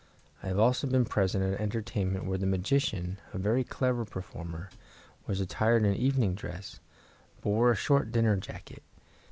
[0.41, 4.71] I have also been present at an entertainment where the magician, a very clever performer,
[5.27, 6.79] was attired in evening dress,
[7.41, 8.81] but wore a short dinner jacket.